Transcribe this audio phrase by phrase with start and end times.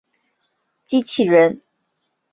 [0.83, 1.61] 机器人。